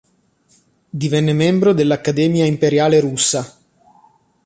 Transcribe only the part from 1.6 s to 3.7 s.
dell'Accademia Imperiale Russa.